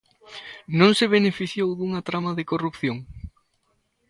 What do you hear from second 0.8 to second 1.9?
se beneficiou